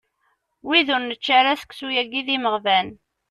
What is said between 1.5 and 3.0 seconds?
seksu-yagi d imeɣban.